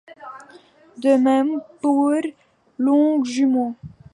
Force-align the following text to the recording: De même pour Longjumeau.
De 0.97 1.15
même 1.15 1.61
pour 1.79 2.11
Longjumeau. 2.79 3.75